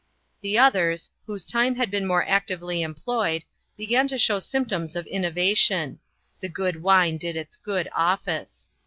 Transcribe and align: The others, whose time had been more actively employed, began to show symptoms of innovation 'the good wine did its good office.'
The 0.41 0.57
others, 0.57 1.11
whose 1.27 1.45
time 1.45 1.75
had 1.75 1.91
been 1.91 2.07
more 2.07 2.25
actively 2.25 2.81
employed, 2.81 3.43
began 3.77 4.07
to 4.07 4.17
show 4.17 4.39
symptoms 4.39 4.95
of 4.95 5.05
innovation 5.05 5.99
'the 6.39 6.49
good 6.49 6.81
wine 6.81 7.17
did 7.19 7.35
its 7.35 7.55
good 7.55 7.87
office.' 7.95 8.71